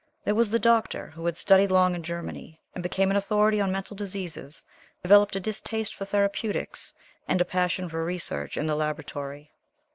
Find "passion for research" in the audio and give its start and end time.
7.45-8.57